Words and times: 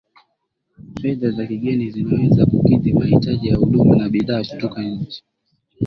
fedha 1.01 1.31
za 1.31 1.45
kigeni 1.47 1.91
zinaweza 1.91 2.45
kukidhi 2.45 2.93
mahitaji 2.93 3.47
ya 3.47 3.55
huduma 3.55 3.95
na 3.95 4.09
bidhaa 4.09 4.43
kutoka 4.43 4.81
nje 4.81 5.23